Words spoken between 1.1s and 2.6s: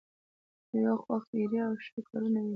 خیریه او ښه کارونه وینو.